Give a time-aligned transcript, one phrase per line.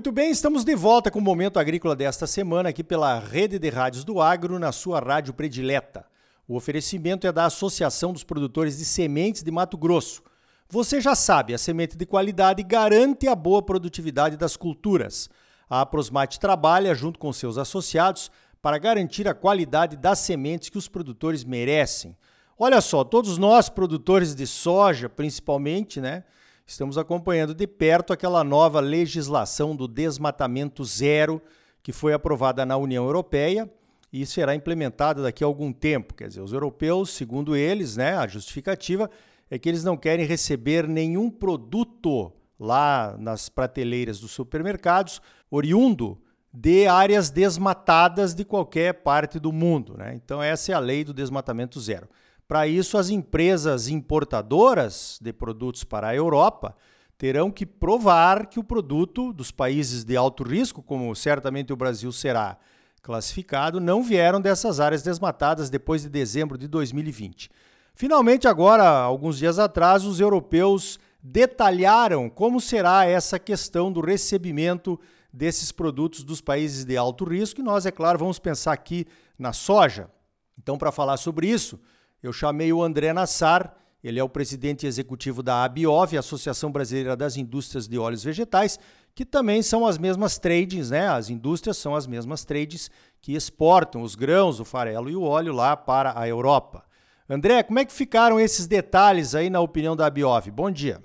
[0.00, 3.68] Muito bem, estamos de volta com o Momento Agrícola desta semana aqui pela Rede de
[3.68, 6.06] Rádios do Agro, na sua rádio predileta.
[6.48, 10.22] O oferecimento é da Associação dos Produtores de Sementes de Mato Grosso.
[10.70, 15.28] Você já sabe, a semente de qualidade garante a boa produtividade das culturas.
[15.68, 18.30] A Aprosmate trabalha junto com seus associados
[18.62, 22.16] para garantir a qualidade das sementes que os produtores merecem.
[22.58, 26.24] Olha só, todos nós, produtores de soja, principalmente, né?
[26.70, 31.42] Estamos acompanhando de perto aquela nova legislação do desmatamento zero
[31.82, 33.68] que foi aprovada na União Europeia
[34.12, 36.14] e será implementada daqui a algum tempo.
[36.14, 39.10] Quer dizer, os europeus, segundo eles, né, a justificativa
[39.50, 46.22] é que eles não querem receber nenhum produto lá nas prateleiras dos supermercados oriundo
[46.54, 49.96] de áreas desmatadas de qualquer parte do mundo.
[49.98, 50.14] Né?
[50.14, 52.08] Então, essa é a lei do desmatamento zero.
[52.50, 56.74] Para isso, as empresas importadoras de produtos para a Europa
[57.16, 62.10] terão que provar que o produto dos países de alto risco, como certamente o Brasil
[62.10, 62.58] será
[63.02, 67.48] classificado, não vieram dessas áreas desmatadas depois de dezembro de 2020.
[67.94, 74.98] Finalmente, agora, alguns dias atrás, os europeus detalharam como será essa questão do recebimento
[75.32, 77.60] desses produtos dos países de alto risco.
[77.60, 79.06] E nós, é claro, vamos pensar aqui
[79.38, 80.10] na soja.
[80.58, 81.78] Então, para falar sobre isso,
[82.22, 87.36] eu chamei o André Nassar, ele é o presidente executivo da ABIOV, Associação Brasileira das
[87.36, 88.78] Indústrias de Óleos Vegetais,
[89.14, 91.08] que também são as mesmas tradings, né?
[91.08, 92.90] As indústrias são as mesmas trades
[93.20, 96.84] que exportam os grãos, o farelo e o óleo lá para a Europa.
[97.28, 100.50] André, como é que ficaram esses detalhes aí na opinião da ABIOV?
[100.50, 100.98] Bom dia.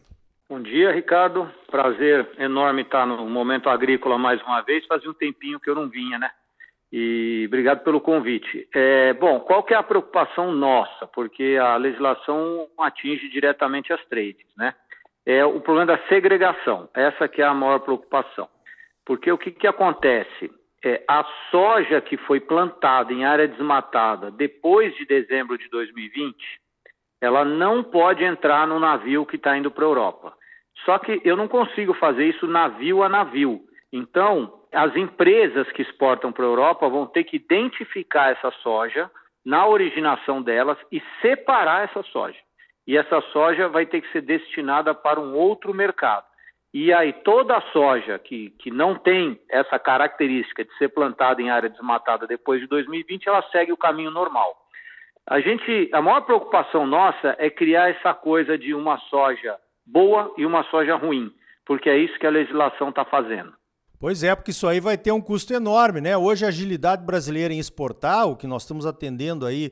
[0.50, 1.52] Bom dia, Ricardo.
[1.69, 4.85] Prazer enorme estar no Momento Agrícola mais uma vez.
[4.85, 6.29] Fazia um tempinho que eu não vinha, né?
[6.91, 8.67] E obrigado pelo convite.
[8.73, 11.08] É, bom, qual que é a preocupação nossa?
[11.08, 14.73] Porque a legislação atinge diretamente as trades, né?
[15.25, 16.88] É o problema da segregação.
[16.94, 18.47] Essa que é a maior preocupação.
[19.06, 20.51] Porque o que, que acontece?
[20.84, 26.35] É, a soja que foi plantada em área desmatada depois de dezembro de 2020,
[27.19, 30.34] ela não pode entrar no navio que está indo para a Europa.
[30.84, 33.62] Só que eu não consigo fazer isso navio a navio.
[33.91, 39.09] Então, as empresas que exportam para a Europa vão ter que identificar essa soja
[39.46, 42.38] na originação delas e separar essa soja.
[42.85, 46.25] E essa soja vai ter que ser destinada para um outro mercado.
[46.74, 51.50] E aí toda a soja que, que não tem essa característica de ser plantada em
[51.50, 54.53] área desmatada depois de 2020, ela segue o caminho normal.
[55.25, 60.46] A gente, a maior preocupação nossa é criar essa coisa de uma soja boa e
[60.46, 61.31] uma soja ruim,
[61.66, 63.53] porque é isso que a legislação está fazendo.
[63.97, 66.17] Pois é, porque isso aí vai ter um custo enorme, né?
[66.17, 69.72] Hoje a agilidade brasileira em exportar, o que nós estamos atendendo aí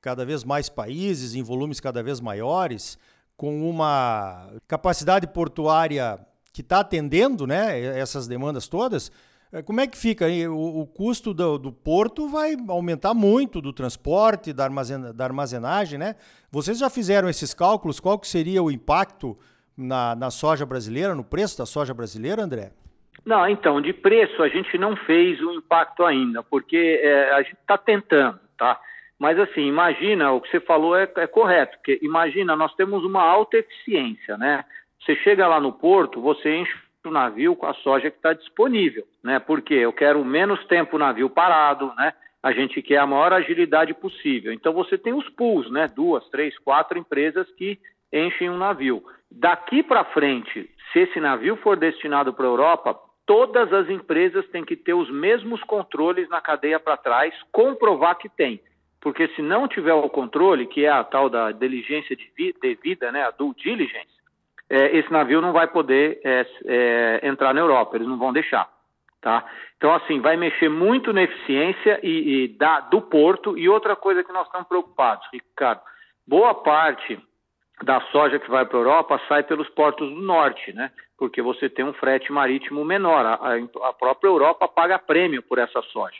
[0.00, 2.98] cada vez mais países, em volumes cada vez maiores,
[3.36, 6.18] com uma capacidade portuária
[6.52, 9.10] que está atendendo né, essas demandas todas,
[9.50, 10.26] é, como é que fica?
[10.50, 16.16] O, o custo do, do, porto vai aumentar muito, do transporte, da, da armazenagem, né?
[16.50, 17.98] Vocês já fizeram esses cálculos?
[17.98, 19.36] Qual que seria o impacto
[19.76, 22.72] na, na soja brasileira, no preço da soja brasileira, André?
[23.24, 27.54] Não, então, de preço a gente não fez o impacto ainda, porque é, a gente
[27.54, 28.78] está tentando, tá?
[29.18, 33.22] Mas assim, imagina, o que você falou é, é, correto, porque imagina, nós temos uma
[33.22, 34.64] alta eficiência, né?
[35.00, 36.74] Você chega lá no porto, você enche
[37.04, 39.38] o navio com a soja que está disponível, né?
[39.38, 42.12] Porque eu quero menos tempo o navio parado, né?
[42.42, 44.52] A gente quer a maior agilidade possível.
[44.52, 45.88] Então você tem os pools, né?
[45.88, 47.78] Duas, três, quatro empresas que
[48.12, 49.02] enchem um navio.
[49.30, 54.64] Daqui para frente, se esse navio for destinado para a Europa, todas as empresas têm
[54.64, 58.60] que ter os mesmos controles na cadeia para trás, comprovar que tem.
[59.00, 62.16] Porque se não tiver o controle, que é a tal da diligência
[62.60, 64.14] devida, né, a due diligence,
[64.68, 68.68] é, esse navio não vai poder é, é, entrar na Europa, eles não vão deixar.
[69.20, 69.44] Tá?
[69.76, 73.56] Então, assim, vai mexer muito na eficiência e, e da, do porto.
[73.56, 75.80] E outra coisa que nós estamos preocupados, Ricardo,
[76.26, 77.18] boa parte
[77.82, 80.90] da soja que vai para a Europa sai pelos portos do norte, né?
[81.18, 83.24] Porque você tem um frete marítimo menor.
[83.26, 86.16] A, a própria Europa paga prêmio por essa soja.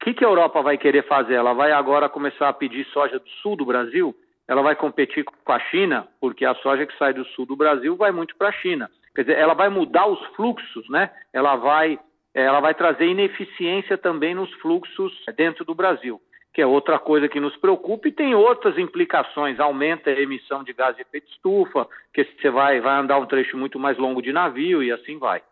[0.00, 1.34] O que, que a Europa vai querer fazer?
[1.34, 4.14] Ela vai agora começar a pedir soja do sul do Brasil?
[4.48, 7.96] Ela vai competir com a China, porque a soja que sai do sul do Brasil
[7.96, 8.90] vai muito para a China.
[9.14, 11.10] Quer dizer, ela vai mudar os fluxos, né?
[11.32, 11.98] Ela vai,
[12.34, 16.20] ela vai trazer ineficiência também nos fluxos dentro do Brasil
[16.52, 20.72] que é outra coisa que nos preocupa, e tem outras implicações, aumenta a emissão de
[20.72, 24.32] gás de efeito estufa, que você vai, vai andar um trecho muito mais longo de
[24.32, 25.42] navio e assim vai.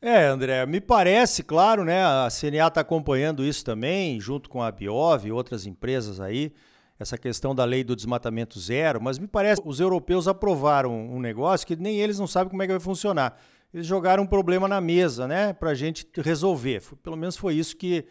[0.00, 2.04] É, André, me parece, claro, né?
[2.04, 6.52] A CNA está acompanhando isso também, junto com a Biov e outras empresas aí,
[6.98, 11.18] essa questão da lei do desmatamento zero, mas me parece que os europeus aprovaram um
[11.18, 13.36] negócio que nem eles não sabem como é que vai funcionar.
[13.72, 16.82] eles jogaram um problema na mesa, né, para a gente resolver.
[17.02, 18.04] Pelo menos foi isso que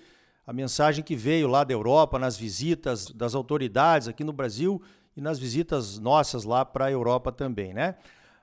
[0.45, 4.81] a mensagem que veio lá da Europa, nas visitas das autoridades aqui no Brasil
[5.16, 7.95] e nas visitas nossas lá para a Europa também, né?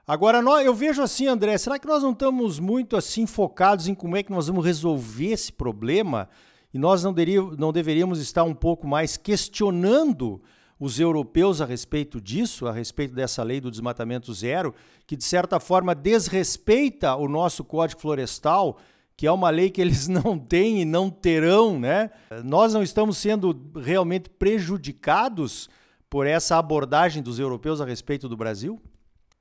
[0.06, 4.16] Agora, eu vejo assim, André, será que nós não estamos muito assim focados em como
[4.16, 6.28] é que nós vamos resolver esse problema?
[6.74, 10.42] E nós não, deveríamos, estar um pouco mais questionando
[10.80, 14.74] os europeus a respeito disso, a respeito dessa lei do desmatamento zero,
[15.06, 18.78] que de certa forma desrespeita o nosso Código Florestal,
[19.20, 22.10] que é uma lei que eles não têm e não terão, né?
[22.42, 25.68] Nós não estamos sendo realmente prejudicados
[26.08, 28.80] por essa abordagem dos europeus a respeito do Brasil?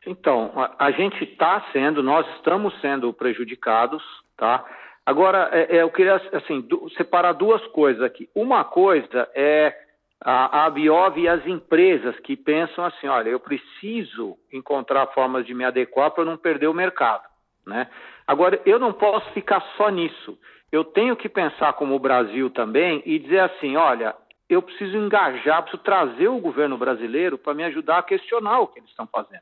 [0.05, 4.03] Então, a, a gente está sendo, nós estamos sendo prejudicados,
[4.35, 4.65] tá?
[5.05, 8.29] Agora, é, é, eu queria assim do, separar duas coisas aqui.
[8.35, 9.73] Uma coisa é
[10.19, 15.53] a, a Biov e as empresas que pensam assim, olha, eu preciso encontrar formas de
[15.53, 17.23] me adequar para não perder o mercado,
[17.65, 17.88] né?
[18.27, 20.38] Agora, eu não posso ficar só nisso.
[20.71, 24.15] Eu tenho que pensar como o Brasil também e dizer assim, olha,
[24.50, 28.79] eu preciso engajar, preciso trazer o governo brasileiro para me ajudar a questionar o que
[28.79, 29.41] eles estão fazendo.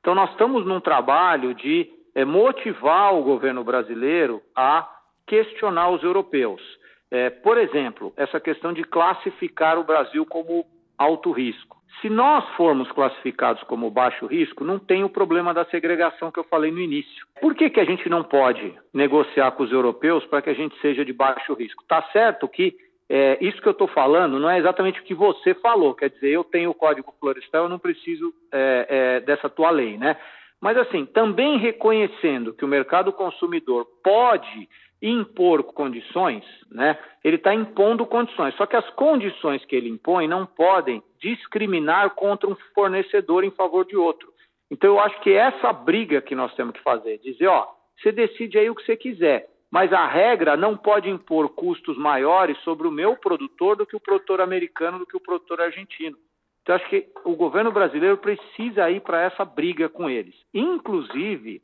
[0.00, 4.88] Então, nós estamos num trabalho de é, motivar o governo brasileiro a
[5.26, 6.62] questionar os europeus.
[7.10, 10.66] É, por exemplo, essa questão de classificar o Brasil como
[10.98, 11.78] alto risco.
[12.00, 16.44] Se nós formos classificados como baixo risco, não tem o problema da segregação que eu
[16.44, 17.26] falei no início.
[17.40, 20.78] Por que, que a gente não pode negociar com os europeus para que a gente
[20.80, 21.84] seja de baixo risco?
[21.88, 22.76] Tá certo que
[23.08, 26.28] é, isso que eu estou falando não é exatamente o que você falou, quer dizer,
[26.28, 30.16] eu tenho o Código Florestal, eu não preciso é, é, dessa tua lei, né?
[30.60, 34.68] Mas assim, também reconhecendo que o mercado consumidor pode
[35.00, 36.98] impor condições, né?
[37.22, 38.54] Ele está impondo condições.
[38.56, 43.84] Só que as condições que ele impõe não podem discriminar contra um fornecedor em favor
[43.84, 44.32] de outro.
[44.70, 47.66] Então eu acho que é essa briga que nós temos que fazer, dizer, ó,
[47.96, 52.58] você decide aí o que você quiser, mas a regra não pode impor custos maiores
[52.58, 56.16] sobre o meu produtor do que o produtor americano, do que o produtor argentino.
[56.62, 61.62] Então acho que o governo brasileiro precisa ir para essa briga com eles, inclusive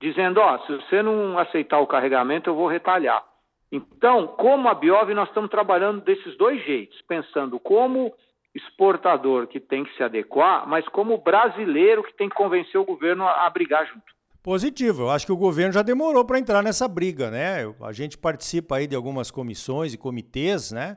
[0.00, 3.22] dizendo, ó, se você não aceitar o carregamento, eu vou retalhar.
[3.70, 8.12] Então, como a Biov, nós estamos trabalhando desses dois jeitos, pensando como
[8.54, 13.24] exportador que tem que se adequar, mas como brasileiro que tem que convencer o governo
[13.24, 14.04] a, brigar junto.
[14.42, 17.64] Positivo, eu acho que o governo já demorou para entrar nessa briga, né?
[17.82, 20.96] A gente participa aí de algumas comissões e comitês, né?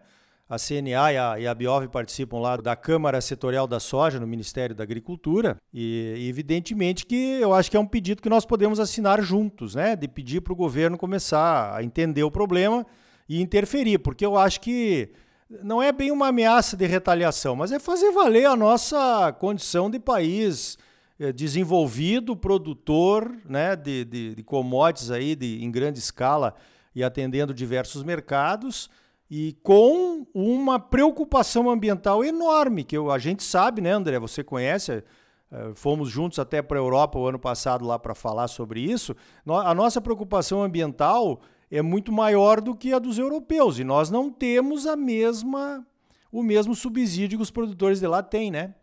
[0.50, 4.26] A CNA e a, e a Biov participam lá da Câmara Setorial da Soja no
[4.26, 8.80] Ministério da Agricultura e evidentemente que eu acho que é um pedido que nós podemos
[8.80, 9.96] assinar juntos, né?
[9.96, 12.84] De pedir para o governo começar a entender o problema
[13.28, 15.12] e interferir, porque eu acho que
[15.64, 20.00] não é bem uma ameaça de retaliação, mas é fazer valer a nossa condição de
[20.00, 20.80] país
[21.20, 26.56] eh, desenvolvido, produtor né, de, de, de commodities aí de, em grande escala
[26.96, 28.90] e atendendo diversos mercados
[29.30, 34.18] e com uma preocupação ambiental enorme, que a gente sabe, né, André?
[34.20, 35.04] Você conhece,
[35.52, 39.16] eh, fomos juntos até para a Europa o ano passado lá para falar sobre isso.
[39.48, 44.32] A nossa preocupação ambiental é muito maior do que a dos europeus e nós não
[44.32, 45.86] temos a mesma
[46.32, 48.76] o mesmo subsídio que os produtores de lá têm, né?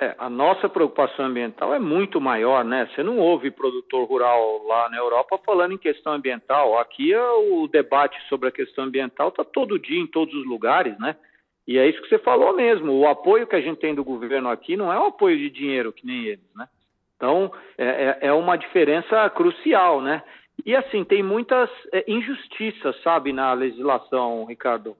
[0.00, 2.88] É, a nossa preocupação ambiental é muito maior, né?
[2.92, 6.78] Você não ouve produtor rural lá na Europa falando em questão ambiental.
[6.78, 10.98] Aqui é o debate sobre a questão ambiental está todo dia em todos os lugares,
[10.98, 11.14] né?
[11.66, 12.92] E é isso que você falou mesmo.
[12.92, 15.92] O apoio que a gente tem do governo aqui não é um apoio de dinheiro
[15.92, 16.66] que nem eles, né?
[17.16, 20.22] Então é, é, é uma diferença crucial, né?
[20.66, 24.96] E assim tem muitas é, injustiças, sabe, na legislação, Ricardo.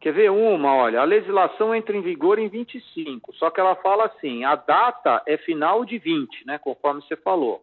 [0.00, 0.74] Quer ver uma?
[0.74, 5.22] Olha, a legislação entra em vigor em 25, só que ela fala assim: a data
[5.26, 7.62] é final de 20, né, conforme você falou.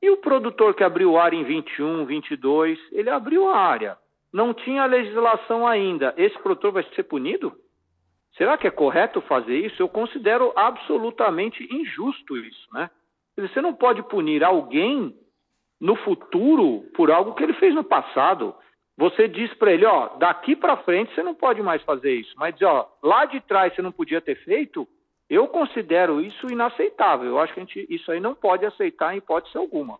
[0.00, 3.96] E o produtor que abriu área em 21, 22, ele abriu a área.
[4.32, 6.12] Não tinha legislação ainda.
[6.16, 7.54] Esse produtor vai ser punido?
[8.36, 9.80] Será que é correto fazer isso?
[9.80, 12.90] Eu considero absolutamente injusto isso, né?
[13.36, 15.14] Você não pode punir alguém
[15.80, 18.54] no futuro por algo que ele fez no passado
[18.96, 22.54] você diz para ele, ó, daqui para frente você não pode mais fazer isso, mas
[22.62, 24.88] ó, lá de trás você não podia ter feito,
[25.28, 27.26] eu considero isso inaceitável.
[27.26, 29.98] Eu acho que a gente, isso aí não pode aceitar em hipótese alguma.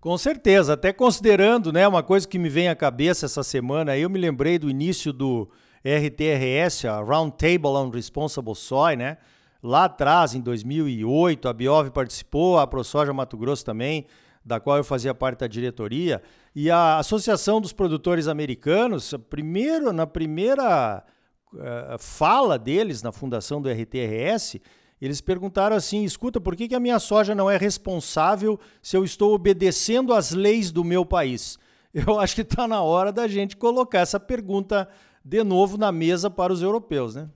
[0.00, 4.08] Com certeza, até considerando, né, uma coisa que me vem à cabeça essa semana, eu
[4.08, 5.50] me lembrei do início do
[5.84, 9.18] RTRS, a Round Table on Responsible Soy, né?
[9.62, 14.06] Lá atrás, em 2008, a Biov participou, a ProSoja Mato Grosso também,
[14.44, 16.22] da qual eu fazia parte da diretoria,
[16.54, 21.04] e a Associação dos Produtores Americanos, primeiro, na primeira
[21.52, 24.60] uh, fala deles na fundação do RTRS,
[25.00, 29.02] Eles perguntaram assim: escuta, por que, que a minha soja não é responsável se eu
[29.02, 31.58] estou obedecendo às leis do meu país?
[31.92, 34.88] Eu acho que está na hora da gente colocar essa pergunta
[35.24, 37.28] de novo na mesa para os europeus, né?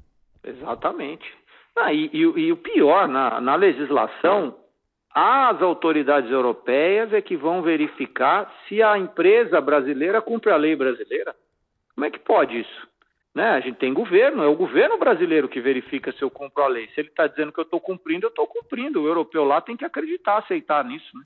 [0.45, 1.25] Exatamente.
[1.77, 4.55] Ah, e, e, e, o pior, na, na legislação,
[5.15, 11.37] as autoridades europeias é que vão verificar se a empresa brasileira cumpre a lei brasileira.
[11.95, 12.89] Como é que pode isso?
[13.33, 13.51] Né?
[13.51, 16.89] A gente tem governo, é o governo brasileiro que verifica se eu cumpro a lei.
[16.89, 19.03] Se ele está dizendo que eu estou cumprindo, eu estou cumprindo.
[19.03, 21.17] O europeu lá tem que acreditar, aceitar nisso.
[21.17, 21.23] Né?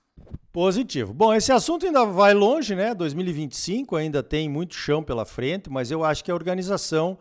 [0.52, 1.14] Positivo.
[1.14, 2.94] Bom, esse assunto ainda vai longe, né?
[2.94, 7.18] 2025 ainda tem muito chão pela frente, mas eu acho que a organização,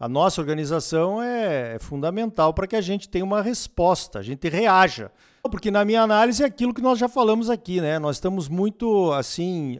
[0.00, 4.48] a nossa organização é, é fundamental para que a gente tenha uma resposta, a gente
[4.48, 5.12] reaja.
[5.50, 7.98] Porque na minha análise é aquilo que nós já falamos aqui, né?
[7.98, 9.78] Nós estamos muito assim,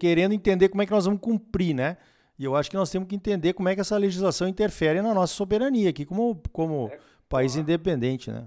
[0.00, 1.98] querendo entender como é que nós vamos cumprir, né?
[2.38, 5.12] E eu acho que nós temos que entender como é que essa legislação interfere na
[5.12, 8.46] nossa soberania aqui, como, como é, país independente, né?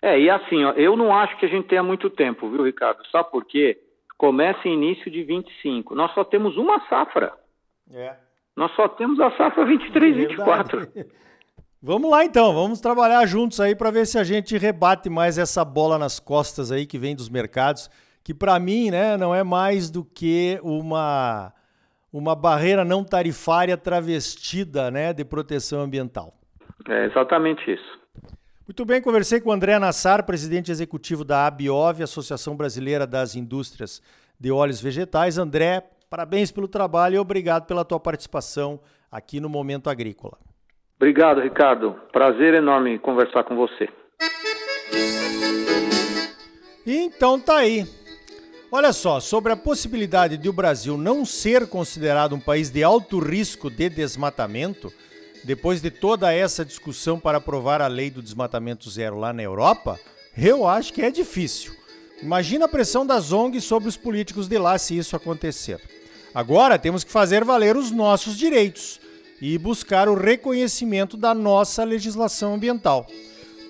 [0.00, 3.04] É, e assim, ó, eu não acho que a gente tenha muito tempo, viu, Ricardo?
[3.10, 3.76] Sabe por quê?
[4.16, 5.96] Começa em início de 25.
[5.96, 7.32] Nós só temos uma safra.
[7.92, 8.27] É.
[8.58, 10.88] Nós só temos a safra 23 e 24.
[11.80, 15.64] Vamos lá então, vamos trabalhar juntos aí para ver se a gente rebate mais essa
[15.64, 17.88] bola nas costas aí que vem dos mercados,
[18.24, 21.52] que para mim, né, não é mais do que uma
[22.12, 26.34] uma barreira não tarifária travestida né, de proteção ambiental.
[26.88, 27.98] É exatamente isso.
[28.66, 34.02] Muito bem, conversei com o André Nassar, presidente executivo da ABIOV, Associação Brasileira das Indústrias
[34.40, 35.38] de Óleos Vegetais.
[35.38, 40.38] André, parabéns pelo trabalho e obrigado pela tua participação aqui no Momento Agrícola.
[40.96, 41.94] Obrigado, Ricardo.
[42.12, 43.88] Prazer enorme conversar com você.
[46.84, 47.86] Então tá aí.
[48.70, 53.18] Olha só, sobre a possibilidade de o Brasil não ser considerado um país de alto
[53.18, 54.92] risco de desmatamento,
[55.44, 59.98] depois de toda essa discussão para aprovar a lei do desmatamento zero lá na Europa,
[60.36, 61.72] eu acho que é difícil.
[62.22, 65.80] Imagina a pressão das ONGs sobre os políticos de lá se isso acontecer.
[66.34, 69.00] Agora temos que fazer valer os nossos direitos
[69.40, 73.06] e buscar o reconhecimento da nossa legislação ambiental.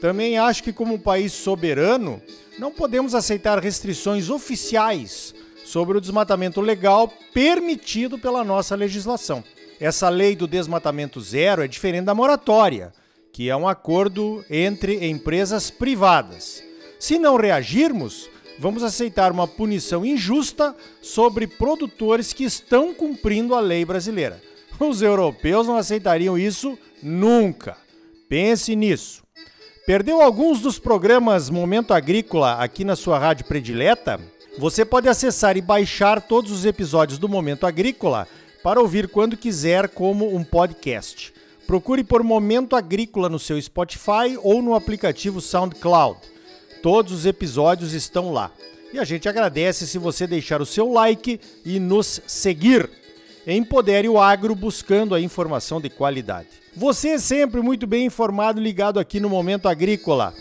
[0.00, 2.22] Também acho que, como país soberano,
[2.58, 5.34] não podemos aceitar restrições oficiais
[5.64, 9.44] sobre o desmatamento legal permitido pela nossa legislação.
[9.80, 12.92] Essa lei do desmatamento zero é diferente da moratória,
[13.32, 16.62] que é um acordo entre empresas privadas.
[16.98, 23.84] Se não reagirmos, vamos aceitar uma punição injusta sobre produtores que estão cumprindo a lei
[23.84, 24.40] brasileira.
[24.78, 27.76] Os europeus não aceitariam isso nunca.
[28.28, 29.22] Pense nisso.
[29.86, 34.20] Perdeu alguns dos programas Momento Agrícola aqui na sua rádio predileta?
[34.58, 38.28] Você pode acessar e baixar todos os episódios do Momento Agrícola
[38.62, 41.32] para ouvir quando quiser como um podcast.
[41.66, 46.18] Procure por Momento Agrícola no seu Spotify ou no aplicativo SoundCloud.
[46.82, 48.52] Todos os episódios estão lá.
[48.92, 52.88] E a gente agradece se você deixar o seu like e nos seguir.
[53.46, 56.48] Empodere o agro buscando a informação de qualidade.
[56.76, 60.32] Você é sempre muito bem informado ligado aqui no Momento Agrícola.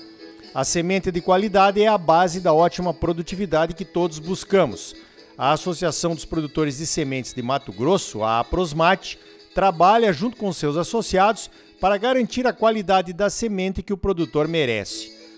[0.53, 4.95] A semente de qualidade é a base da ótima produtividade que todos buscamos.
[5.37, 9.19] A Associação dos Produtores de Sementes de Mato Grosso, a Aprosmate,
[9.53, 15.16] trabalha junto com seus associados para garantir a qualidade da semente que o produtor merece.